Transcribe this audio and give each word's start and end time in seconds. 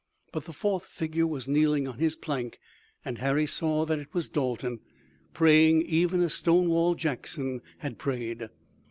But 0.33 0.45
the 0.45 0.51
fourth 0.51 0.87
figure 0.87 1.27
was 1.27 1.47
kneeling 1.47 1.87
on 1.87 1.99
his 1.99 2.15
plank 2.15 2.57
and 3.05 3.19
Harry 3.19 3.45
saw 3.45 3.85
that 3.85 3.99
it 3.99 4.15
was 4.15 4.29
Dalton, 4.29 4.79
praying 5.31 5.83
even 5.83 6.21
as 6.21 6.33
Stonewall 6.33 6.95
Jackson 6.95 7.61
had 7.77 7.99
prayed. 7.99 8.49